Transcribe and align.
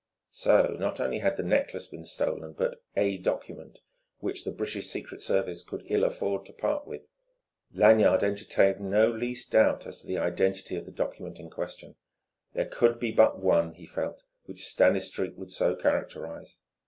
So 0.31 0.75
not 0.79 0.99
only 0.99 1.19
had 1.19 1.37
the 1.37 1.43
necklace 1.43 1.85
been 1.85 2.05
stolen 2.05 2.53
but 2.53 2.81
"a 2.97 3.19
document" 3.19 3.81
which 4.17 4.43
the 4.45 4.51
British 4.51 4.87
Secret 4.87 5.21
Service 5.21 5.63
"could 5.63 5.83
ill 5.85 6.03
afford 6.03 6.43
to 6.47 6.53
part 6.53 6.87
with"! 6.87 7.03
Lanyard 7.71 8.23
entertained 8.23 8.79
no 8.79 9.11
least 9.11 9.51
doubt 9.51 9.85
as 9.85 10.01
to 10.01 10.07
the 10.07 10.17
identity 10.17 10.75
of 10.75 10.85
the 10.87 10.91
document 10.91 11.37
in 11.37 11.51
question. 11.51 11.93
There 12.53 12.65
could 12.65 12.99
be 12.99 13.11
but 13.11 13.37
one, 13.37 13.75
he 13.75 13.85
felt, 13.85 14.23
which 14.45 14.65
Stanistreet 14.65 15.37
would 15.37 15.51
so 15.51 15.75
characterize. 15.75 16.57